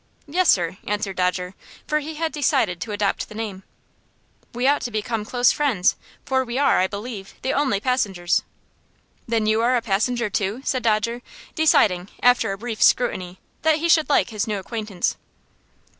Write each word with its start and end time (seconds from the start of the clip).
"Yes, 0.25 0.49
sir," 0.49 0.79
answered 0.87 1.17
Dodger, 1.17 1.53
for 1.85 1.99
he 1.99 2.15
had 2.15 2.31
decided 2.31 2.81
to 2.81 2.91
adopt 2.91 3.29
the 3.29 3.35
name. 3.35 3.61
"We 4.51 4.65
ought 4.65 4.81
to 4.81 4.89
become 4.89 5.23
close 5.23 5.51
friends, 5.51 5.95
for 6.25 6.43
we 6.43 6.57
are, 6.57 6.79
I 6.79 6.87
believe, 6.87 7.35
the 7.43 7.53
only 7.53 7.79
passengers." 7.79 8.41
"Then 9.27 9.45
you 9.45 9.61
are 9.61 9.75
a 9.75 9.81
passenger, 9.83 10.27
too?" 10.31 10.63
said 10.65 10.81
Dodger, 10.81 11.21
deciding, 11.53 12.09
after 12.23 12.51
a 12.51 12.57
brief 12.57 12.81
scrutiny, 12.81 13.37
that 13.61 13.75
he 13.77 13.87
should 13.87 14.09
like 14.09 14.31
his 14.31 14.47
new 14.47 14.57
acquaintance. 14.57 15.17